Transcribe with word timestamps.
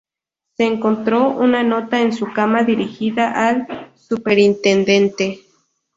Se 0.57 0.65
encontró 0.65 1.29
una 1.29 1.61
nota 1.61 2.01
en 2.01 2.11
su 2.11 2.33
cama 2.33 2.63
dirigida 2.63 3.33
al 3.47 3.91
superintendente. 3.93 5.41